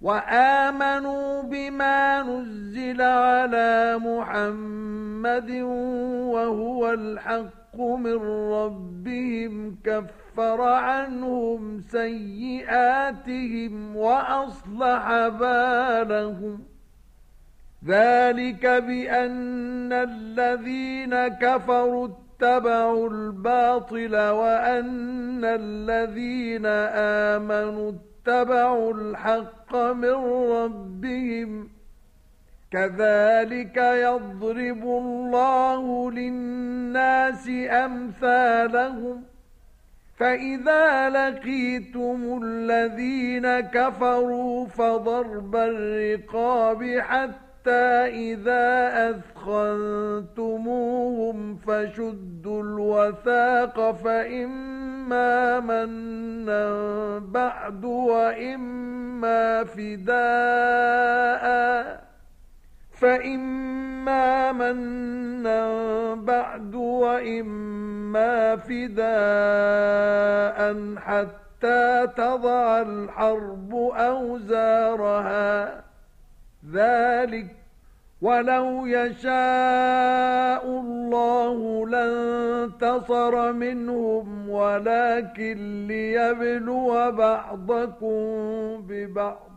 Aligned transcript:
وآمنوا 0.00 1.42
بما 1.42 2.22
نزل 2.22 3.02
على 3.02 3.98
محمد 3.98 5.50
وهو 6.34 6.92
الحق 6.92 7.80
من 7.80 8.16
ربهم 8.52 9.76
كفر 9.84 10.62
عنهم 10.62 11.82
سيئاتهم 11.90 13.96
وأصلح 13.96 15.28
بالهم. 15.28 16.62
ذلك 17.86 18.66
بأن 18.66 19.92
الذين 19.92 21.28
كفروا 21.28 22.08
اتبعوا 22.08 23.10
الباطل 23.10 24.16
وأن 24.16 25.44
الذين 25.44 26.66
آمنوا 27.36 27.92
الحق 28.28 29.76
من 29.76 30.14
ربهم 30.52 31.68
كذلك 32.70 33.76
يضرب 33.76 34.82
الله 34.82 36.10
للناس 36.10 37.48
أمثالهم 37.70 39.24
فإذا 40.18 41.10
لقيتم 41.10 42.40
الذين 42.42 43.60
كفروا 43.60 44.66
فضرب 44.66 45.56
الرقاب 45.56 46.98
حتى 47.00 47.47
إذا 48.06 48.90
أثخنتموهم 50.18 51.56
فشدوا 51.56 52.62
الوثاق 52.62 53.90
فإما 53.90 55.60
منا 55.60 57.18
بعد 57.18 57.84
وإما 57.84 59.64
فداء 59.64 61.48
فإما 63.00 64.52
منا 64.52 66.14
بعد 66.14 66.74
وإما 66.74 68.56
فداء 68.56 70.08
حتى 70.96 72.06
تضع 72.16 72.80
الحرب 72.80 73.74
أوزارها. 73.94 75.87
ذلك 76.72 77.46
ولو 78.22 78.86
يشاء 78.86 80.64
الله 80.66 81.86
لانتصر 81.88 83.52
منهم 83.52 84.48
ولكن 84.50 85.86
ليبلو 85.86 87.12
بعضكم 87.12 88.18
ببعض 88.88 89.48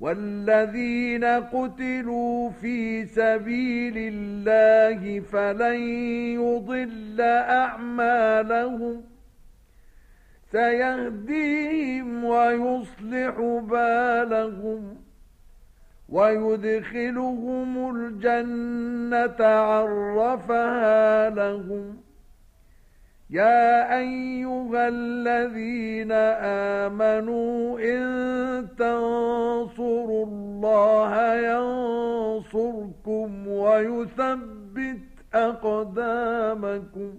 والذين 0.00 1.24
قتلوا 1.24 2.50
في 2.50 3.06
سبيل 3.06 3.94
الله 3.96 5.20
فلن 5.20 5.80
يضل 6.40 7.20
أعمالهم 7.50 9.02
سيهديهم 10.52 12.24
ويصلح 12.24 13.40
بالهم 13.70 15.07
ويدخلهم 16.08 17.96
الجنة 17.96 19.46
عرفها 19.46 21.30
لهم. 21.30 21.96
يا 23.30 23.98
أيها 23.98 24.88
الذين 24.88 26.12
آمنوا 26.82 27.80
إن 27.80 28.68
تنصروا 28.78 30.26
الله 30.26 31.34
ينصركم 31.34 33.48
ويثبت 33.48 34.98
أقدامكم. 35.34 37.18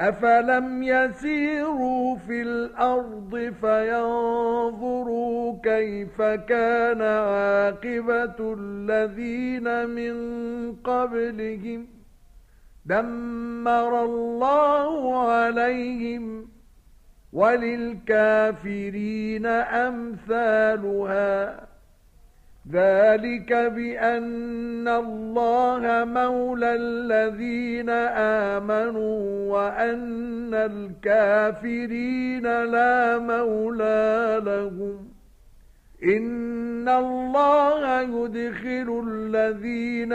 أفلم 0.00 0.82
يسيروا 0.82 2.16
في 2.16 2.42
الأرض 2.42 3.52
فينظروا 3.60 5.58
كيف 5.62 6.22
كان 6.22 7.02
عاقبة 7.02 8.54
الذين 8.58 9.88
من 9.88 10.14
قبلهم 10.84 11.86
دمر 12.86 14.04
الله 14.04 15.28
عليهم 15.30 16.48
وللكافرين 17.32 18.66
أمثالها 19.86 21.69
ذلك 22.72 23.52
بأن 23.52 24.88
الله 24.88 26.04
مولى 26.04 26.74
الذين 26.74 27.90
آمنوا 28.60 29.50
وأن 29.52 30.54
الكافرين 30.54 32.42
لا 32.64 33.18
مولى 33.18 34.42
لهم. 34.44 35.08
إن 36.04 36.88
الله 36.88 38.00
يدخل 38.00 39.04
الذين 39.08 40.12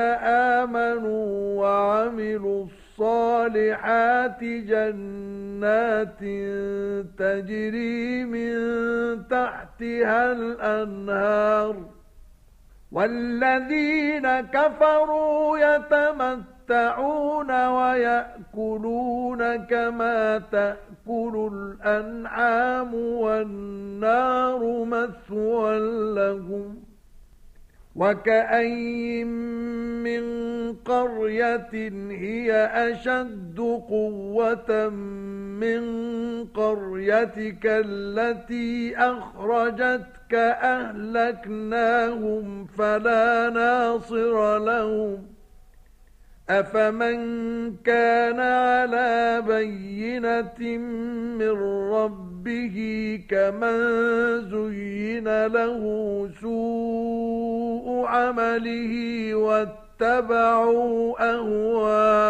آمنوا 0.58 1.62
وعملوا 1.62 2.66
الصالحات 2.66 4.44
جنات 4.44 6.20
تجري 7.18 8.26
من 8.26 8.56
تحتها 9.28 10.32
الأنهار. 10.32 11.76
والذين 12.96 14.42
كفروا 14.42 15.58
يتمتعون 15.58 17.52
ويأكلون 17.68 19.56
كما 19.56 20.38
تأكل 20.52 21.52
الأنعام 21.54 22.96
والنار 22.96 24.86
مثوى 24.86 25.80
لهم 26.16 26.84
وكأي 27.96 29.24
من 30.04 30.24
قرية 30.74 31.70
هي 32.12 32.52
أشد 32.66 33.60
قوة 33.90 34.90
من 35.60 35.84
قريتك 36.46 37.66
التي 37.66 38.98
أخرجتك 38.98 40.34
أهلكناهم 41.44 42.66
فلا 42.66 43.50
ناصر 43.50 44.58
لهم 44.58 45.26
أفمن 46.50 47.18
كان 47.76 48.40
على 48.40 49.44
بينة 49.48 50.78
من 51.38 51.52
ربه 51.92 52.78
كمن 53.30 53.80
زين 54.50 55.46
له 55.48 55.84
سوء 56.42 58.06
عمله 58.06 59.36
واتبعوا 59.36 61.16
أهواءهم 61.34 62.25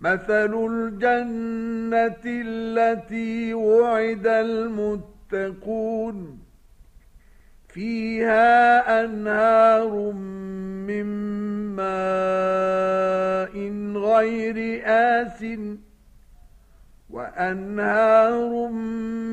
مثل 0.00 0.54
الجنة 0.70 2.22
التي 2.26 3.54
وعد 3.54 4.26
المتقون 4.26 5.58
فيها 7.68 9.04
أنهار 9.04 10.12
من 10.86 11.06
ماء 11.76 13.54
غير 13.94 14.82
آسٍ 14.86 15.44
وأنهار 17.10 18.68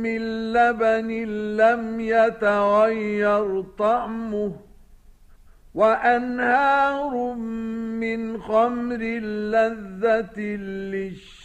من 0.03 0.21
لبن 0.53 1.09
لم 1.57 1.99
يتغير 1.99 3.61
طعمه 3.61 4.51
وأنهار 5.77 7.33
من 8.01 8.41
خمر 8.41 9.01
لذة 9.53 10.39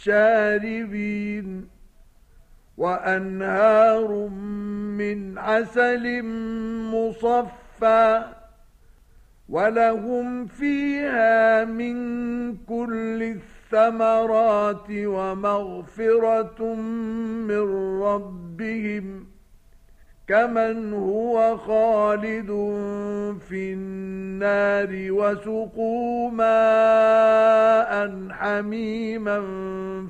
للشاربين 0.05 1.67
وأنهار 2.77 4.27
من 4.97 5.37
عسل 5.37 6.23
مصفى 6.93 8.23
ولهم 9.49 10.45
فيها 10.45 11.65
من 11.65 11.95
كل 12.57 13.23
الثمرات 13.23 14.87
ومغفرة 14.89 16.75
من 17.45 17.63
ربهم 18.01 19.32
كمن 20.27 20.93
هو 20.93 21.57
خالد 21.57 22.47
في 23.49 23.73
النار 23.73 24.89
وسقوا 25.11 26.29
ماء 26.31 28.09
حميما 28.31 29.43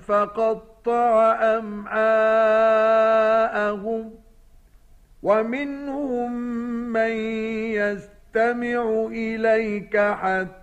فقطع 0.07 1.35
أمعاءهم 1.57 2.23
ومنهم 5.23 6.31
من 6.93 7.11
يستمع 7.71 9.07
إليك 9.11 9.97
حتى 9.97 10.62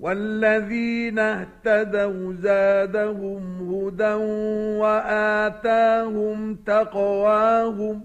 والذين 0.00 1.18
اهتدوا 1.18 2.32
زادهم 2.32 3.42
هدى 3.74 4.14
وآتاهم 4.78 6.54
تقواهم 6.54 8.04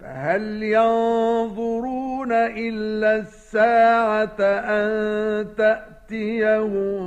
فهل 0.00 0.62
ينظرون 0.62 2.32
إلا 2.32 3.16
الساعة 3.16 4.40
أن 4.40 5.54
تأتيهم 5.56 7.00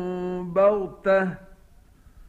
بغتة 0.53 1.27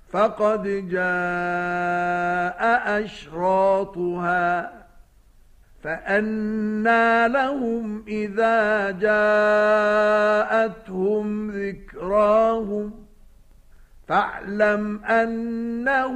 فقد 0.08 0.62
جاء 0.88 2.60
أشراطها 3.04 4.72
فأنا 5.86 7.28
لهم 7.28 8.04
إذا 8.08 8.90
جاءتهم 10.50 11.50
ذكراهم 11.50 13.06
فاعلم 14.08 15.04
أنه 15.04 16.14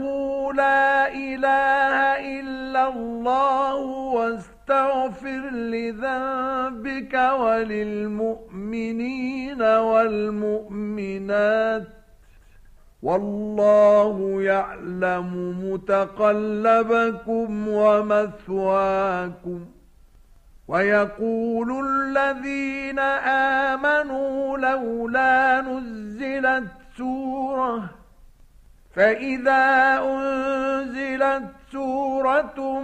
لا 0.52 1.14
إله 1.14 1.96
إلا 2.40 2.88
الله 2.88 3.76
واستغفر 4.14 5.50
لذنبك 5.50 7.14
وللمؤمنين 7.40 8.82
والمؤمنات 10.02 11.20
والله 13.02 14.43
يعلم 14.43 15.55
متقلبكم 15.73 17.69
ومثواكم. 17.69 19.67
ويقول 20.69 21.85
الذين 21.87 22.99
آمنوا 23.69 24.58
لولا 24.58 25.61
نزلت 25.61 26.64
سورة 26.97 28.00
فإذا 28.94 29.98
أنزلت 30.02 31.50
سورة 31.72 32.81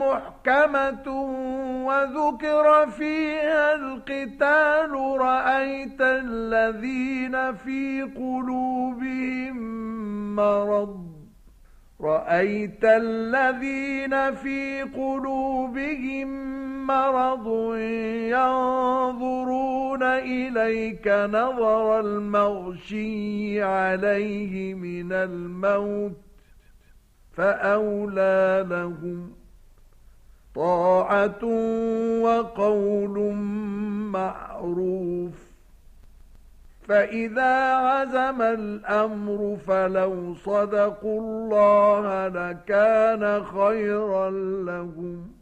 محكمة 0.00 1.08
وذكر 1.86 2.86
فيها 2.90 3.74
القتال 3.74 4.92
رأيت 5.20 6.00
الذين 6.00 7.54
في 7.54 8.02
قلوبهم 8.02 9.56
مرض. 10.36 11.12
رأيت 12.00 12.84
الذين 12.84 14.34
في 14.34 14.82
قلوبهم 14.82 16.28
مرض 16.86 17.76
ينظرون 18.34 19.81
إليك 20.02 21.08
نظر 21.08 22.00
المغشي 22.00 23.62
عليه 23.62 24.74
من 24.74 25.12
الموت 25.12 26.16
فأولى 27.32 28.66
لهم 28.68 29.32
طاعة 30.54 31.44
وقول 32.22 33.34
معروف 34.12 35.52
فإذا 36.88 37.74
عزم 37.74 38.42
الأمر 38.42 39.56
فلو 39.66 40.34
صدقوا 40.34 41.20
الله 41.20 42.28
لكان 42.28 43.44
خيرا 43.44 44.30
لهم 44.64 45.41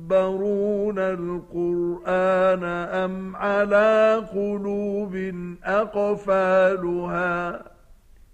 القرآن 0.99 2.63
أم 2.63 3.35
على 3.35 4.23
قلوب 4.33 5.33
أقفالها 5.63 7.61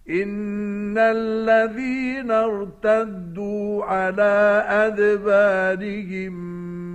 إن 0.10 0.98
الذين 0.98 2.32
ارتدوا 2.32 3.84
على 3.84 4.64
أدبارهم 4.70 6.34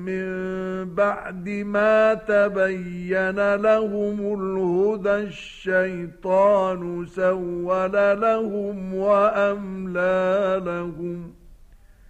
من 0.04 0.94
بعد 0.94 1.48
ما 1.48 2.14
تبين 2.14 3.54
لهم 3.54 4.18
الهدى 4.20 5.14
الشيطان 5.14 7.06
سول 7.06 7.92
لهم 8.20 8.94
وأملى 8.94 10.62
لهم 10.64 11.41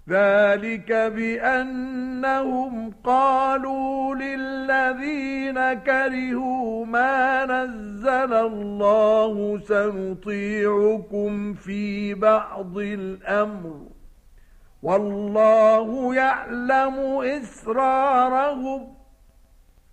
ذلك 0.08 0.92
بأنهم 0.92 2.92
قالوا 3.04 4.14
للذين 4.14 5.72
كرهوا 5.72 6.86
ما 6.86 7.46
نزل 7.46 8.32
الله 8.32 9.58
سنطيعكم 9.58 11.54
في 11.54 12.14
بعض 12.14 12.78
الأمر. 12.78 13.80
والله 14.82 16.14
يعلم 16.14 17.22
إسرارهم. 17.22 19.01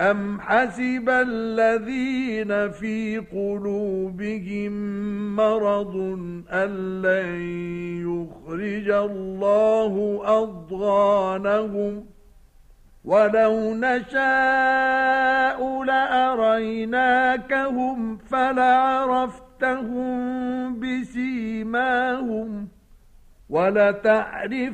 أم 0.00 0.40
حسب 0.40 1.08
الذين 1.08 2.70
في 2.70 3.18
قلوبهم 3.18 4.72
مرض 5.36 5.96
أن 6.50 7.02
لن 7.02 7.40
يخرج 8.06 8.90
الله 8.90 10.20
أضغانهم 10.24 12.00
ۖ 12.00 12.18
ولو 13.08 13.74
نشاء 13.74 14.24
لأريناكهم 15.84 17.18
فلعرفتهم 18.18 19.60
بسيماهم 20.80 22.68
ولتعرفنهم 23.48 24.68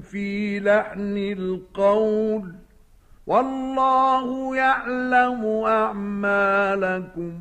في 0.00 0.60
لحن 0.60 1.16
القول 1.16 2.59
والله 3.26 4.56
يعلم 4.56 5.44
أعمالكم 5.66 7.32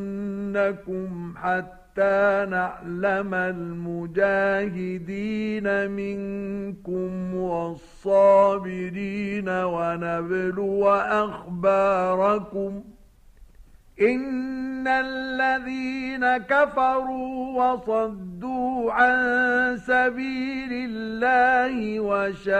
ولنبلونكم 0.00 1.34
حتى 1.36 2.46
نعلم 2.50 3.34
المجاهدين 3.34 4.70
منكم 5.90 7.34
والصابرين 7.34 8.68
ونبلو 9.48 10.88
أخباركم 10.94 12.82
إن 14.00 14.88
الذين 14.88 16.36
كفروا 16.36 17.64
وصدوا 17.64 18.92
عن 18.92 19.76
سبيل 19.76 20.72
الله 20.72 22.00
وشاقوا 22.00 22.50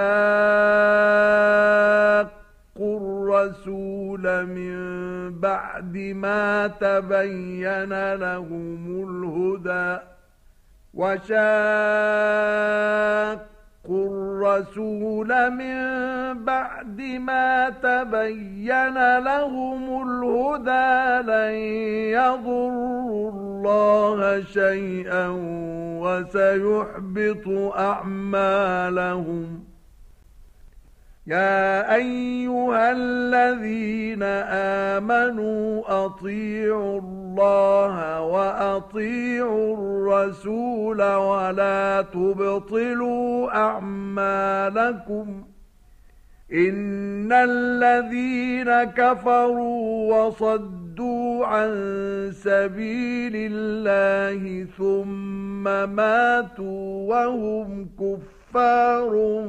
الرسول 2.81 4.47
من 4.47 4.81
بعد 5.41 5.97
ما 5.97 6.67
تبين 6.67 8.15
لهم 8.15 8.87
الهدى 9.09 10.03
وشاقوا 10.95 12.51
الرسول 13.91 15.51
من 15.51 15.79
بعد 16.45 17.01
ما 17.01 17.71
تبين 17.71 19.19
لهم 19.19 20.03
الهدى 20.03 21.29
لن 21.31 21.55
يضروا 22.19 23.31
الله 23.31 24.43
شيئا 24.43 25.29
وسيحبط 26.01 27.49
أعمالهم 27.79 29.70
يا 31.31 31.95
أيها 31.95 32.93
الذين 32.93 34.23
آمنوا 34.99 35.83
أطيعوا 36.07 37.01
الله 37.01 38.21
وأطيعوا 38.21 39.77
الرسول 39.77 41.03
ولا 41.03 42.05
تبطلوا 42.13 43.57
أعمالكم 43.57 45.45
إن 46.53 47.33
الذين 47.33 48.85
كفروا 48.85 50.15
وصدوا 50.15 51.47
عن 51.47 51.71
سبيل 52.35 53.33
الله 53.37 54.67
ثم 54.79 55.65
ماتوا 55.95 57.09
وهم 57.11 57.89
كفر 57.99 58.40
كفار 58.51 59.45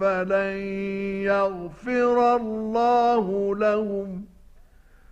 فلن 0.00 0.56
يغفر 1.22 2.36
الله 2.36 3.56
لهم. 3.56 4.24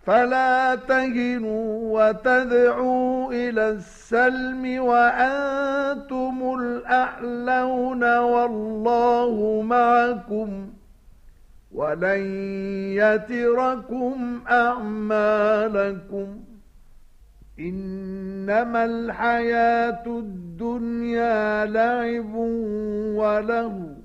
فلا 0.05 0.75
تهنوا 0.75 2.01
وتدعوا 2.01 3.33
إلى 3.33 3.69
السلم 3.69 4.83
وأنتم 4.83 6.57
الأعلون 6.59 8.17
والله 8.17 9.61
معكم. 9.65 10.69
ولن 11.71 12.19
يتركم 12.93 14.41
أعمالكم. 14.51 16.39
إنما 17.59 18.85
الحياة 18.85 20.03
الدنيا 20.07 21.65
لعب 21.65 22.35
وله 23.15 23.95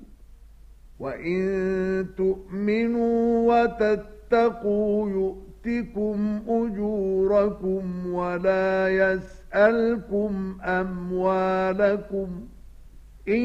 وإن 0.98 2.06
تؤمنوا 2.16 3.52
وتتقوا 3.52 5.10
يؤتكم 5.10 6.40
أجوركم 6.48 8.06
ولا 8.14 8.88
يسألكم 8.88 10.58
أموالكم 10.64 12.28
إن 13.28 13.42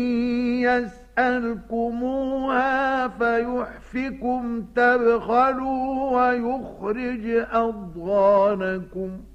يسألكموها 1.18 3.08
فيحفكم 3.08 4.66
تبخلوا 4.76 6.12
ويخرج 6.12 7.46
أضغانكم 7.52 9.10
ۖ. 9.18 9.35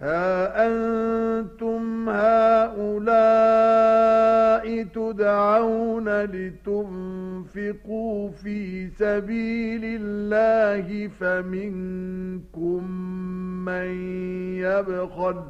ها 0.00 0.66
أنتم 0.66 2.08
هؤلاء 2.08 3.08
تدعون 4.82 6.08
لتنفقوا 6.24 7.80
في 8.30 8.88
سبيل 8.88 9.80
الله 9.84 11.08
فمنكم 11.08 12.90
من 13.64 13.90
يبخل 14.58 15.42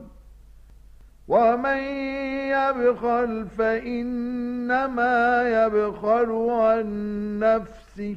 ومن 1.28 1.78
يبخل 2.48 3.46
فإنما 3.58 5.42
يبخل 5.48 6.30
عن 6.50 6.88
نفسه 7.38 8.16